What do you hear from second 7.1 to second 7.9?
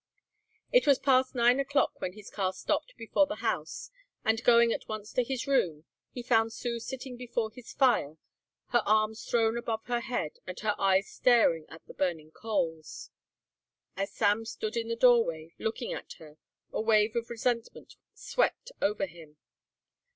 before his